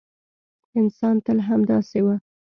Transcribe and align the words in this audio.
انسان 0.79 1.15
تل 1.25 1.37
همداسې 1.49 1.99
و. 2.05 2.07